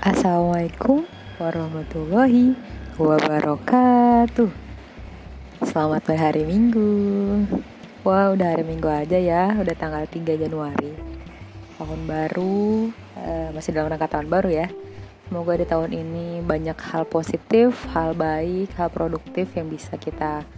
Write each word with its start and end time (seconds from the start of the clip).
Assalamualaikum 0.00 1.04
warahmatullahi 1.36 2.56
wabarakatuh. 2.96 4.48
Selamat 5.60 6.00
berhari 6.08 6.40
Minggu. 6.48 6.88
Wah 8.00 8.32
udah 8.32 8.48
hari 8.56 8.64
Minggu 8.64 8.88
aja 8.88 9.20
ya 9.20 9.52
Udah 9.60 9.76
tanggal 9.76 10.08
3 10.08 10.40
Januari. 10.40 10.96
Tahun 11.76 12.00
baru 12.08 12.88
uh, 13.12 13.52
Masih 13.52 13.76
dalam 13.76 13.92
rangka 13.92 14.16
tahun 14.16 14.32
baru 14.32 14.48
ya. 14.48 14.72
Semoga 15.28 15.60
di 15.60 15.68
tahun 15.68 15.92
ini 15.92 16.40
banyak 16.48 16.80
hal 16.80 17.04
positif 17.04 17.84
Hal 17.92 18.16
baik, 18.16 18.72
hal 18.80 18.88
produktif 18.88 19.52
yang 19.52 19.68
bisa 19.68 20.00
kita 20.00 20.48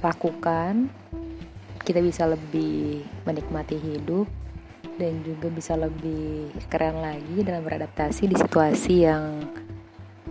lakukan. 0.00 0.88
Kita 1.84 2.00
bisa 2.00 2.24
lebih 2.24 3.04
menikmati 3.28 3.76
hidup 3.76 4.24
dan 5.00 5.24
juga 5.24 5.48
bisa 5.48 5.72
lebih 5.78 6.52
keren 6.68 7.00
lagi 7.00 7.40
dalam 7.40 7.64
beradaptasi 7.64 8.28
di 8.28 8.36
situasi 8.36 8.94
yang 9.08 9.40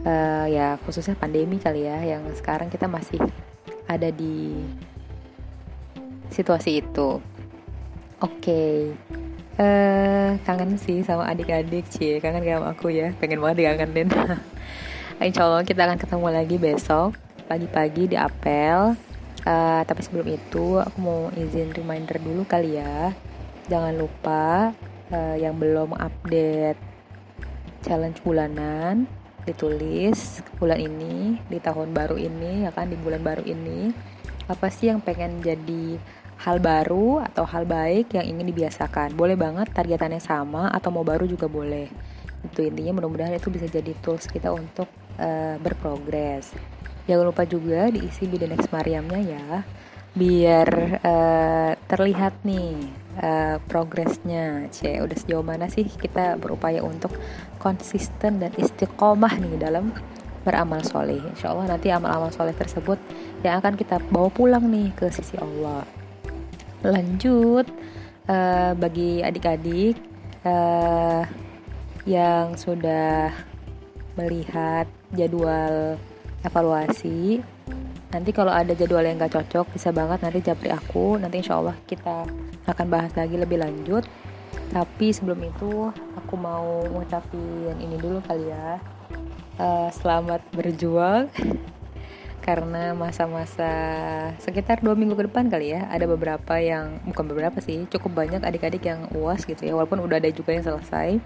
uh, 0.05 0.45
ya 0.45 0.77
khususnya 0.85 1.17
pandemi 1.17 1.57
kali 1.57 1.85
ya 1.85 2.01
yang 2.01 2.25
sekarang 2.37 2.69
kita 2.69 2.85
masih 2.85 3.17
ada 3.89 4.09
di 4.13 4.55
situasi 6.31 6.79
itu. 6.79 7.19
Oke, 8.21 8.37
okay. 8.37 8.77
uh, 9.57 9.65
eh, 9.65 10.29
kangen 10.45 10.77
sih 10.77 11.01
sama 11.01 11.25
adik-adik 11.25 11.89
cie, 11.89 12.21
kangen 12.21 12.45
sama 12.45 12.69
aku 12.69 12.93
ya, 12.93 13.11
pengen 13.17 13.41
banget 13.41 13.65
dikangenin. 13.65 14.13
Insya 15.25 15.49
Allah 15.49 15.65
kita 15.65 15.89
akan 15.89 15.97
ketemu 15.97 16.27
lagi 16.29 16.57
besok 16.61 17.17
pagi-pagi 17.49 18.13
di 18.13 18.17
apel. 18.17 18.93
Uh, 19.41 19.81
tapi 19.89 20.05
sebelum 20.05 20.37
itu 20.37 20.77
aku 20.77 20.97
mau 21.01 21.33
izin 21.33 21.73
reminder 21.73 22.21
dulu 22.21 22.45
kali 22.45 22.77
ya 22.77 23.09
jangan 23.69 23.93
lupa 23.97 24.73
uh, 25.11 25.35
yang 25.37 25.57
belum 25.59 25.93
update 25.97 26.79
challenge 27.81 28.21
bulanan 28.21 29.09
ditulis 29.41 30.45
bulan 30.61 30.77
ini 30.77 31.41
di 31.49 31.57
tahun 31.57 31.97
baru 31.97 32.13
ini 32.13 32.69
ya 32.69 32.71
kan 32.73 32.89
di 32.89 32.97
bulan 32.97 33.21
baru 33.21 33.43
ini. 33.45 33.93
Apa 34.45 34.69
sih 34.69 34.89
yang 34.89 35.01
pengen 35.01 35.41
jadi 35.41 35.97
hal 36.41 36.57
baru 36.57 37.21
atau 37.21 37.45
hal 37.45 37.65
baik 37.65 38.13
yang 38.13 38.25
ingin 38.25 38.49
dibiasakan? 38.53 39.13
Boleh 39.17 39.37
banget 39.37 39.69
targetannya 39.73 40.21
sama 40.21 40.69
atau 40.69 40.93
mau 40.93 41.05
baru 41.05 41.25
juga 41.25 41.49
boleh. 41.49 41.89
Itu 42.41 42.65
intinya 42.65 43.01
mudah-mudahan 43.01 43.37
itu 43.37 43.49
bisa 43.53 43.69
jadi 43.69 43.93
tools 44.01 44.29
kita 44.29 44.53
untuk 44.53 44.89
uh, 45.17 45.57
berprogres. 45.61 46.53
Jangan 47.09 47.33
lupa 47.33 47.45
juga 47.49 47.89
diisi 47.89 48.29
bidenex 48.29 48.69
Mariamnya 48.69 49.19
ya 49.21 49.45
biar 50.11 50.99
uh, 50.99 51.71
terlihat 51.87 52.43
nih 52.43 52.75
uh, 53.19 53.57
progresnya. 53.67 54.69
C 54.71 55.01
udah 55.03 55.17
sejauh 55.17 55.43
mana 55.43 55.67
sih 55.67 55.83
kita 55.83 56.39
berupaya 56.39 56.79
untuk 56.79 57.11
konsisten 57.59 58.39
dan 58.39 58.51
istiqomah 58.55 59.35
nih 59.41 59.59
dalam 59.59 59.91
beramal 60.47 60.79
soleh? 60.85 61.19
Insya 61.19 61.51
Allah 61.51 61.75
nanti 61.75 61.91
amal-amal 61.91 62.31
soleh 62.31 62.55
tersebut 62.55 62.97
yang 63.43 63.59
akan 63.59 63.75
kita 63.75 63.99
bawa 64.13 64.31
pulang 64.31 64.69
nih 64.71 64.93
ke 64.95 65.11
sisi 65.11 65.35
Allah. 65.41 65.83
Lanjut 66.81 67.67
uh, 68.29 68.71
bagi 68.77 69.21
adik-adik 69.21 69.97
uh, 70.45 71.25
yang 72.05 72.57
sudah 72.57 73.29
melihat 74.17 74.89
jadwal 75.15 75.95
evaluasi 76.41 77.45
nanti 78.11 78.35
kalau 78.35 78.51
ada 78.51 78.75
jadwal 78.75 79.01
yang 79.01 79.15
gak 79.17 79.39
cocok 79.39 79.71
bisa 79.71 79.89
banget 79.95 80.19
nanti 80.21 80.39
japri 80.43 80.69
aku. 80.69 81.15
Nanti 81.17 81.39
insya 81.39 81.57
Allah 81.57 81.75
kita 81.87 82.27
akan 82.67 82.87
bahas 82.91 83.15
lagi 83.15 83.39
lebih 83.39 83.63
lanjut. 83.63 84.03
Tapi 84.71 85.11
sebelum 85.11 85.39
itu 85.47 85.91
aku 86.15 86.35
mau 86.35 86.83
ngucapin 86.91 87.75
ini 87.79 87.95
dulu 87.95 88.19
kali 88.23 88.51
ya. 88.51 88.79
Uh, 89.55 89.87
selamat 89.95 90.43
berjuang. 90.51 91.31
Karena 92.45 92.97
masa-masa 92.97 93.69
sekitar 94.41 94.81
dua 94.81 94.97
minggu 94.97 95.13
ke 95.13 95.29
depan 95.29 95.45
kali 95.45 95.77
ya 95.77 95.85
ada 95.93 96.09
beberapa 96.09 96.57
yang 96.57 96.97
bukan 97.05 97.29
beberapa 97.29 97.61
sih 97.61 97.85
cukup 97.85 98.17
banyak 98.17 98.41
adik-adik 98.41 98.81
yang 98.81 99.07
uas 99.15 99.47
gitu 99.47 99.63
ya. 99.63 99.73
Walaupun 99.77 100.03
udah 100.03 100.19
ada 100.19 100.31
juga 100.31 100.51
yang 100.51 100.65
selesai. 100.65 101.21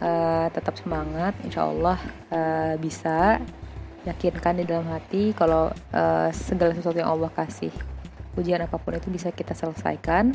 Uh, 0.00 0.48
tetap 0.52 0.76
semangat. 0.76 1.32
Insya 1.44 1.68
Allah 1.68 2.00
uh, 2.32 2.74
bisa 2.80 3.40
yakinkan 4.08 4.60
di 4.60 4.64
dalam 4.64 4.88
hati 4.88 5.36
kalau 5.36 5.68
uh, 5.92 6.28
segala 6.32 6.72
sesuatu 6.72 6.96
yang 6.96 7.12
Allah 7.12 7.28
kasih 7.32 7.72
ujian 8.38 8.62
apa 8.62 8.78
pun 8.78 8.94
itu 8.96 9.10
bisa 9.10 9.34
kita 9.34 9.52
selesaikan. 9.52 10.34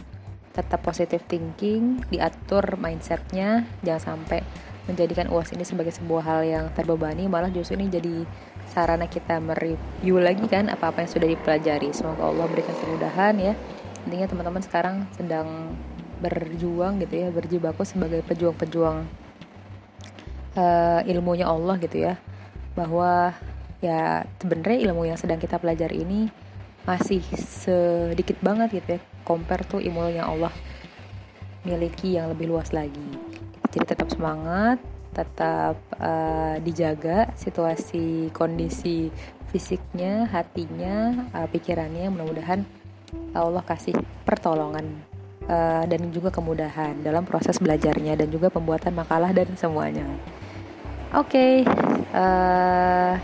Tetap 0.56 0.80
positive 0.88 1.24
thinking 1.28 2.04
diatur 2.08 2.80
mindsetnya. 2.80 3.68
Jangan 3.84 4.02
sampai 4.16 4.40
menjadikan 4.86 5.28
uas 5.34 5.50
ini 5.52 5.66
sebagai 5.66 5.92
sebuah 5.92 6.24
hal 6.24 6.42
yang 6.46 6.66
terbebani 6.78 7.26
malah 7.26 7.50
justru 7.50 7.74
ini 7.74 7.90
jadi 7.90 8.22
sarana 8.70 9.10
kita 9.10 9.42
mereview 9.42 10.22
lagi 10.22 10.46
kan 10.46 10.70
apa-apa 10.70 11.04
yang 11.04 11.12
sudah 11.12 11.28
dipelajari. 11.28 11.90
Semoga 11.92 12.30
Allah 12.30 12.46
berikan 12.48 12.76
kemudahan 12.78 13.36
ya. 13.42 13.54
Intinya 14.06 14.28
teman-teman 14.30 14.62
sekarang 14.62 14.96
sedang 15.18 15.74
berjuang 16.22 17.04
gitu 17.04 17.28
ya 17.28 17.28
berjibaku 17.28 17.84
sebagai 17.84 18.24
pejuang-pejuang 18.24 19.04
uh, 20.56 21.02
ilmunya 21.04 21.50
Allah 21.50 21.76
gitu 21.82 21.98
ya. 22.00 22.16
Bahwa 22.78 23.34
ya 23.84 24.24
sebenarnya 24.40 24.92
ilmu 24.92 25.08
yang 25.08 25.20
sedang 25.20 25.40
kita 25.40 25.60
pelajari 25.60 26.04
ini 26.04 26.28
masih 26.86 27.22
sedikit 27.36 28.38
banget 28.46 28.82
gitu 28.82 28.90
ya 28.98 29.02
compare 29.26 29.66
tuh 29.66 29.82
ilmu 29.82 30.06
yang 30.14 30.30
Allah 30.30 30.54
miliki 31.66 32.14
yang 32.14 32.30
lebih 32.30 32.54
luas 32.54 32.70
lagi. 32.70 33.10
Jadi 33.74 33.86
tetap 33.90 34.08
semangat 34.14 34.78
tetap 35.16 35.80
uh, 35.96 36.60
dijaga 36.60 37.32
situasi 37.40 38.30
kondisi 38.36 39.08
fisiknya 39.50 40.28
hatinya 40.28 41.32
uh, 41.32 41.48
pikirannya 41.48 42.12
mudah-mudahan 42.12 42.68
Allah 43.32 43.64
kasih 43.64 43.96
pertolongan 44.28 44.84
uh, 45.48 45.88
dan 45.88 46.12
juga 46.12 46.36
kemudahan 46.36 47.00
dalam 47.00 47.24
proses 47.24 47.56
belajarnya 47.64 48.20
dan 48.20 48.28
juga 48.28 48.52
pembuatan 48.52 48.92
makalah 48.92 49.32
dan 49.32 49.48
semuanya. 49.56 50.04
Oke 51.16 51.32
okay, 51.32 51.54
uh, 52.12 53.16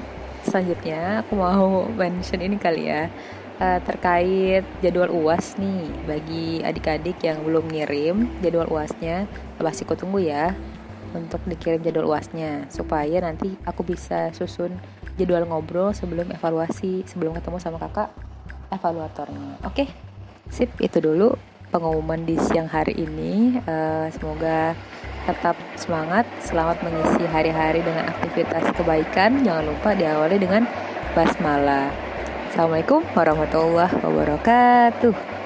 selanjutnya 0.52 1.24
aku 1.24 1.40
mau 1.40 1.88
mention 1.96 2.44
ini 2.44 2.60
kali 2.60 2.92
ya 2.92 3.08
uh, 3.64 3.80
terkait 3.88 4.68
jadwal 4.84 5.08
uas 5.16 5.56
nih 5.56 5.88
bagi 6.04 6.60
adik-adik 6.60 7.24
yang 7.24 7.40
belum 7.48 7.72
ngirim 7.72 8.28
jadwal 8.44 8.68
uasnya 8.68 9.32
pasti 9.56 9.88
aku 9.88 9.96
tunggu 9.96 10.20
ya 10.28 10.52
untuk 11.16 11.40
dikirim 11.48 11.80
jadwal 11.80 12.12
uasnya 12.12 12.68
supaya 12.68 13.24
nanti 13.24 13.56
aku 13.64 13.88
bisa 13.88 14.36
susun 14.36 14.76
jadwal 15.16 15.48
ngobrol 15.48 15.96
sebelum 15.96 16.28
evaluasi 16.36 17.08
sebelum 17.08 17.32
ketemu 17.40 17.58
sama 17.64 17.80
kakak 17.80 18.12
evaluatornya 18.76 19.64
oke 19.64 19.72
okay? 19.72 19.88
sip 20.52 20.68
itu 20.84 21.00
dulu 21.00 21.32
pengumuman 21.72 22.28
di 22.28 22.36
siang 22.36 22.68
hari 22.68 23.00
ini 23.00 23.56
uh, 23.64 24.12
semoga 24.12 24.76
tetap 25.26 25.54
semangat, 25.78 26.26
selamat 26.42 26.82
mengisi 26.82 27.24
hari-hari 27.30 27.86
dengan 27.86 28.10
aktivitas 28.10 28.64
kebaikan. 28.74 29.46
Jangan 29.46 29.66
lupa 29.70 29.94
diawali 29.94 30.38
dengan 30.42 30.66
basmalah. 31.14 31.94
Assalamualaikum 32.52 33.06
warahmatullahi 33.14 33.96
wabarakatuh. 34.02 35.41